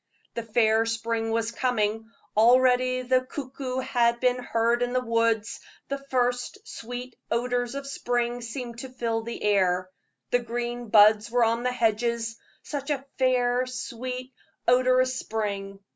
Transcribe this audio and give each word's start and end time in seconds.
The 0.33 0.41
fair 0.41 0.87
spring 0.87 1.29
was 1.29 1.51
coming; 1.51 2.09
already 2.35 3.03
the 3.03 3.21
cuckoo 3.21 3.81
had 3.81 4.19
been 4.19 4.39
heard 4.39 4.81
in 4.81 4.93
the 4.93 4.99
woods; 4.99 5.59
the 5.89 5.99
first 5.99 6.57
sweet 6.67 7.15
odors 7.29 7.75
of 7.75 7.85
spring 7.85 8.41
seemed 8.41 8.79
to 8.79 8.89
fill 8.89 9.21
the 9.21 9.43
air; 9.43 9.91
the 10.31 10.39
green 10.39 10.89
buds 10.89 11.29
were 11.29 11.43
on 11.43 11.61
the 11.61 11.71
hedges 11.71 12.35
such 12.63 12.89
a 12.89 13.05
fair, 13.19 13.67
sweet, 13.67 14.33
odorous 14.67 15.19
spring. 15.19 15.79